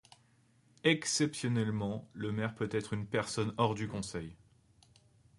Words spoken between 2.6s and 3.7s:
être une personne